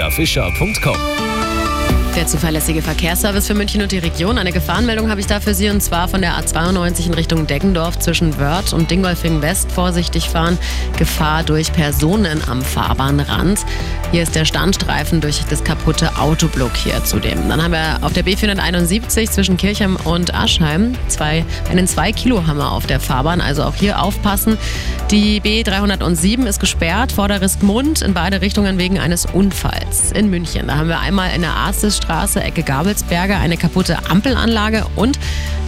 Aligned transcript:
friedafischer.com. 0.00 0.96
Der 2.16 2.26
zuverlässige 2.26 2.80
Verkehrsservice 2.80 3.46
für 3.46 3.54
München 3.54 3.82
und 3.82 3.92
die 3.92 3.98
Region. 3.98 4.38
Eine 4.38 4.50
Gefahrenmeldung 4.50 5.10
habe 5.10 5.20
ich 5.20 5.26
da 5.26 5.40
für 5.40 5.54
Sie 5.54 5.68
und 5.68 5.80
zwar 5.82 6.08
von 6.08 6.22
der 6.22 6.32
A92 6.34 7.06
in 7.06 7.14
Richtung 7.14 7.46
Deggendorf 7.46 7.98
zwischen 7.98 8.38
Wörth 8.38 8.72
und 8.72 8.90
Dingolfing 8.90 9.42
West. 9.42 9.70
Vorsichtig 9.70 10.28
fahren. 10.28 10.58
Gefahr 10.98 11.44
durch 11.44 11.72
Personen 11.72 12.42
am 12.48 12.62
Fahrbahnrand. 12.62 13.64
Hier 14.12 14.24
ist 14.24 14.34
der 14.34 14.44
Standstreifen 14.44 15.20
durch 15.20 15.40
das 15.48 15.62
kaputte 15.62 16.16
Auto 16.16 16.48
blockiert 16.48 17.06
zudem. 17.06 17.48
Dann 17.48 17.62
haben 17.62 17.70
wir 17.70 17.98
auf 18.00 18.12
der 18.12 18.24
B471 18.24 19.30
zwischen 19.30 19.56
Kirchheim 19.56 19.96
und 20.02 20.34
Aschheim 20.34 20.94
zwei, 21.06 21.44
einen 21.70 21.86
2-Kilo-Hammer 21.86 22.72
auf 22.72 22.86
der 22.86 22.98
Fahrbahn. 22.98 23.40
Also 23.40 23.62
auch 23.62 23.76
hier 23.76 24.02
aufpassen. 24.02 24.58
Die 25.12 25.40
B307 25.40 26.44
ist 26.46 26.58
gesperrt, 26.58 27.12
Vorderriskmund 27.12 28.02
in 28.02 28.12
beide 28.12 28.40
Richtungen 28.40 28.78
wegen 28.78 28.98
eines 28.98 29.26
Unfalls 29.26 30.10
in 30.10 30.28
München. 30.28 30.66
Da 30.66 30.78
haben 30.78 30.88
wir 30.88 30.98
einmal 30.98 31.32
in 31.32 31.42
der 31.42 31.52
Arstisstraße, 31.52 32.42
Ecke 32.42 32.64
Gabelsberger, 32.64 33.38
eine 33.38 33.56
kaputte 33.56 33.96
Ampelanlage 34.10 34.86
und 34.96 35.20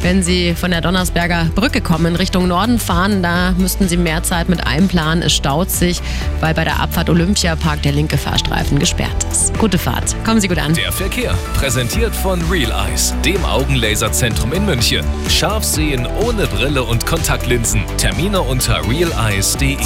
wenn 0.02 0.24
Sie 0.24 0.54
von 0.56 0.72
der 0.72 0.80
Donnersberger 0.80 1.46
Brücke 1.54 1.80
kommen, 1.80 2.06
in 2.06 2.16
Richtung 2.16 2.48
Norden 2.48 2.80
fahren, 2.80 3.22
da 3.22 3.52
müssten 3.52 3.88
Sie 3.88 3.96
mehr 3.96 4.24
Zeit 4.24 4.48
mit 4.48 4.66
einplanen. 4.66 5.22
Es 5.22 5.32
staut 5.32 5.70
sich, 5.70 6.00
weil 6.40 6.54
bei 6.54 6.64
der 6.64 6.80
Abfahrt 6.80 7.08
Olympiapark 7.08 7.82
der 7.82 7.92
linke 7.92 8.18
Fahrstreifen 8.32 8.78
gesperrt 8.78 9.26
ist. 9.30 9.52
Gute 9.58 9.76
Fahrt. 9.76 10.16
Kommen 10.24 10.40
Sie 10.40 10.48
gut 10.48 10.58
an. 10.58 10.72
Der 10.72 10.90
Verkehr, 10.90 11.34
präsentiert 11.52 12.14
von 12.14 12.40
Real 12.50 12.72
Eyes, 12.72 13.14
dem 13.26 13.44
Augenlaserzentrum 13.44 14.54
in 14.54 14.64
München. 14.64 15.04
Scharf 15.28 15.64
sehen 15.64 16.08
ohne 16.24 16.46
Brille 16.46 16.82
und 16.82 17.04
Kontaktlinsen. 17.04 17.82
Termine 17.98 18.40
unter 18.40 18.88
realeyes.de. 18.88 19.76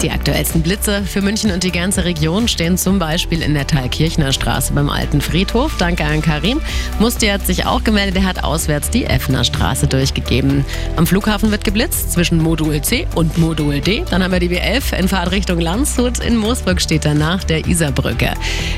Die 0.00 0.10
aktuellsten 0.10 0.62
Blitze 0.62 1.02
für 1.02 1.20
München 1.20 1.50
und 1.50 1.62
die 1.62 1.72
ganze 1.72 2.04
Region 2.04 2.48
stehen 2.48 2.78
zum 2.78 2.98
Beispiel 2.98 3.42
in 3.42 3.52
der 3.52 3.66
Thalkirchner 3.66 4.32
Straße 4.32 4.72
beim 4.72 4.88
Alten 4.88 5.20
Friedhof. 5.20 5.76
Danke 5.78 6.04
an 6.04 6.22
Karim. 6.22 6.62
Musti 6.98 7.26
hat 7.26 7.46
sich 7.46 7.66
auch 7.66 7.84
gemeldet, 7.84 8.16
er 8.16 8.24
hat 8.24 8.44
auswärts 8.44 8.88
die 8.88 9.04
Effner 9.04 9.44
Straße 9.44 9.86
durchgegeben. 9.86 10.64
Am 10.96 11.06
Flughafen 11.06 11.50
wird 11.50 11.64
geblitzt 11.64 12.12
zwischen 12.12 12.42
Modul 12.42 12.80
C 12.80 13.06
und 13.14 13.36
Modul 13.36 13.80
D. 13.80 14.04
Dann 14.10 14.22
haben 14.22 14.32
wir 14.32 14.40
die 14.40 14.48
B11 14.48 14.96
in 14.96 15.08
Fahrtrichtung 15.08 15.60
Landshut. 15.60 16.18
In 16.18 16.36
Moosburg 16.36 16.80
steht 16.80 17.04
danach 17.04 17.44
der 17.44 17.66
Isarbrücke. 17.74 18.32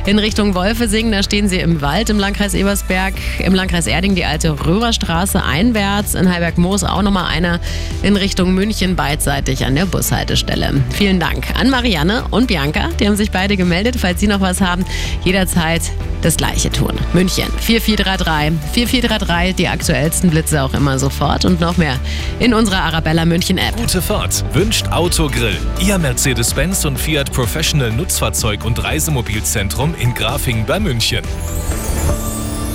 In 0.06 0.18
Richtung 0.18 0.54
Wolfesing, 0.54 1.12
da 1.12 1.22
stehen 1.22 1.48
sie 1.48 1.58
im 1.58 1.82
Wald 1.82 2.08
im 2.08 2.18
Landkreis 2.18 2.54
Ebersberg. 2.54 3.14
Im 3.38 3.54
Landkreis 3.54 3.86
Erding 3.86 4.14
die 4.14 4.24
alte 4.24 4.66
Röhrerstraße 4.66 5.44
einwärts. 5.44 6.14
In 6.14 6.32
Heiberg-Moos 6.32 6.82
auch 6.82 7.02
nochmal 7.02 7.26
einer 7.26 7.60
in 8.02 8.16
Richtung 8.16 8.54
München 8.54 8.96
beidseitig 8.96 9.64
an 9.66 9.74
der 9.74 9.84
Bushaltestelle. 9.84 10.82
Vielen 10.90 11.20
Dank 11.20 11.48
an 11.58 11.68
Marianne 11.68 12.24
und 12.30 12.46
Bianca. 12.46 12.88
Die 12.98 13.06
haben 13.06 13.16
sich 13.16 13.30
beide 13.30 13.56
gemeldet. 13.56 13.96
Falls 13.98 14.20
Sie 14.20 14.26
noch 14.26 14.40
was 14.40 14.60
haben, 14.60 14.84
jederzeit 15.24 15.82
das 16.22 16.36
Gleiche 16.36 16.70
tun. 16.70 16.92
München 17.12 17.46
4433 17.60 18.72
4433, 18.72 19.54
die 19.54 19.68
aktuellsten 19.68 20.30
Blitze 20.30 20.62
auch 20.62 20.74
immer 20.74 20.98
sofort 20.98 21.44
und 21.44 21.60
noch 21.60 21.76
mehr 21.76 21.96
in 22.40 22.54
unserer 22.54 22.82
Arabella 22.82 23.24
München 23.24 23.58
App. 23.58 23.76
Gute 23.76 24.00
Fahrt 24.00 24.44
wünscht 24.54 24.88
Autogrill. 24.88 25.56
Ihr 25.80 25.98
Mercedes-Benz 25.98 26.84
und 26.84 26.98
Fiat 26.98 27.32
Professional 27.32 27.92
Nutzfahrzeug- 27.92 28.64
und 28.64 28.82
Reisemobilzentrum 28.86 29.96
in 29.96 30.14
Grafing 30.14 30.64
bei 30.64 30.78
München. 30.78 31.24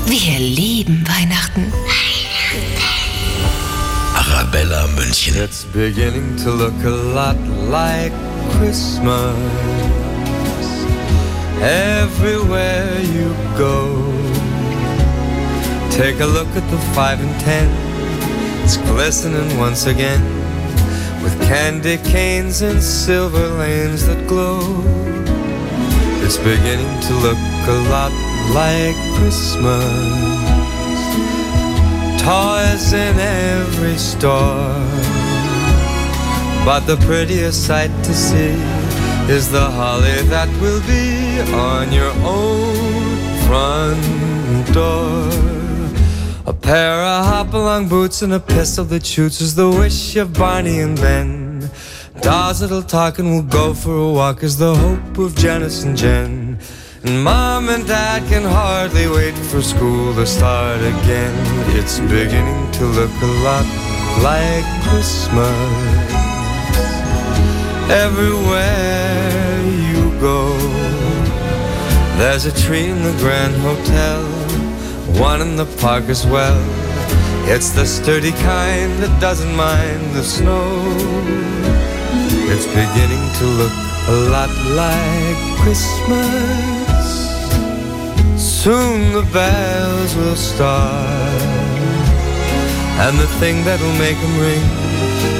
Wir 0.07 0.39
lieben 0.39 1.07
Weihnachten. 1.07 1.71
Arabella 4.13 4.87
München. 4.87 5.41
It's 5.41 5.63
beginning 5.63 6.35
to 6.43 6.51
look 6.51 6.73
a 6.83 6.89
lot 6.89 7.37
like 7.69 8.11
Christmas 8.57 9.37
everywhere 11.61 12.99
you 13.15 13.33
go. 13.57 14.11
Take 15.91 16.19
a 16.19 16.27
look 16.27 16.49
at 16.57 16.69
the 16.69 16.77
five 16.93 17.21
and 17.21 17.39
ten, 17.39 17.69
it's 18.65 18.75
glistening 18.91 19.57
once 19.57 19.87
again 19.87 20.21
with 21.23 21.39
candy 21.47 21.97
canes 21.99 22.61
and 22.61 22.83
silver 22.83 23.47
lanes 23.57 24.05
that 24.07 24.27
glow. 24.27 24.59
It's 26.33 26.39
beginning 26.39 27.01
to 27.01 27.13
look 27.15 27.37
a 27.67 27.79
lot 27.91 28.13
like 28.55 28.95
Christmas. 29.17 29.83
Toys 32.23 32.93
in 32.93 33.19
every 33.19 33.97
store. 33.97 34.79
But 36.63 36.87
the 36.87 36.95
prettiest 37.05 37.67
sight 37.67 37.91
to 38.05 38.13
see 38.13 38.55
is 39.29 39.51
the 39.51 39.69
holly 39.71 40.21
that 40.31 40.47
will 40.61 40.79
be 40.87 41.41
on 41.53 41.91
your 41.91 42.13
own 42.23 42.75
front 43.45 44.73
door. 44.73 45.27
A 46.45 46.53
pair 46.53 46.93
of 46.93 47.25
hop-along 47.25 47.89
boots 47.89 48.21
and 48.21 48.31
a 48.31 48.39
pistol 48.39 48.85
that 48.85 49.05
shoots 49.05 49.41
is 49.41 49.55
the 49.55 49.69
wish 49.69 50.15
of 50.15 50.31
Barney 50.31 50.79
and 50.79 50.95
Ben. 50.95 51.50
Dolls 52.19 52.59
that'll 52.59 52.83
talk 52.83 53.19
and 53.19 53.31
will 53.31 53.41
go 53.41 53.73
for 53.73 53.95
a 53.95 54.11
walk 54.11 54.43
is 54.43 54.57
the 54.57 54.75
hope 54.75 55.17
of 55.17 55.33
Janice 55.35 55.83
and 55.83 55.95
Jen. 55.97 56.59
And 57.03 57.23
mom 57.23 57.69
and 57.69 57.87
dad 57.87 58.27
can 58.27 58.43
hardly 58.43 59.07
wait 59.07 59.33
for 59.33 59.61
school 59.61 60.13
to 60.15 60.25
start 60.25 60.81
again. 60.81 61.33
It's 61.77 61.99
beginning 61.99 62.69
to 62.73 62.85
look 62.85 63.11
a 63.21 63.33
lot 63.47 63.65
like 64.21 64.65
Christmas. 64.83 65.51
Everywhere 67.89 69.63
you 69.89 70.11
go, 70.19 70.57
there's 72.19 72.45
a 72.45 72.51
tree 72.51 72.87
in 72.87 73.01
the 73.03 73.13
Grand 73.19 73.55
Hotel, 73.55 74.21
one 75.19 75.41
in 75.41 75.55
the 75.55 75.65
park 75.79 76.03
as 76.09 76.27
well. 76.27 76.61
It's 77.49 77.71
the 77.71 77.85
sturdy 77.85 78.31
kind 78.31 78.91
that 79.01 79.19
doesn't 79.21 79.55
mind 79.55 80.13
the 80.13 80.23
snow. 80.23 81.80
It's 82.53 82.67
beginning 82.67 83.25
to 83.39 83.45
look 83.45 83.71
a 84.09 84.17
lot 84.29 84.49
like 84.75 85.39
Christmas. 85.61 87.05
Soon 88.35 89.13
the 89.13 89.25
bells 89.31 90.15
will 90.17 90.35
start, 90.35 91.41
and 93.05 93.17
the 93.17 93.27
thing 93.39 93.63
that'll 93.63 93.97
make 93.97 94.19
them 94.19 94.37
ring 94.37 94.65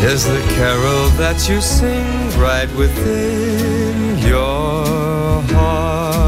is 0.09 0.25
the 0.25 0.41
carol 0.55 1.09
that 1.19 1.49
you 1.49 1.59
sing 1.59 2.29
right 2.39 2.71
within 2.77 4.17
your 4.19 5.41
heart. 5.53 6.20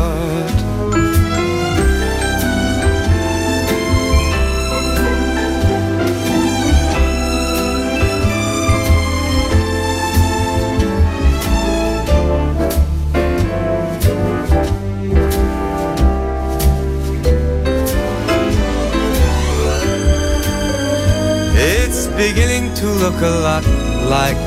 Beginning 22.30 22.74
to 22.74 22.86
look 22.86 23.20
a 23.22 23.36
lot 23.48 23.66
like 24.08 24.38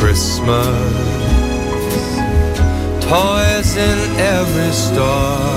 Christmas. 0.00 0.66
Toys 3.04 3.76
in 3.76 3.98
every 4.18 4.72
store. 4.72 5.50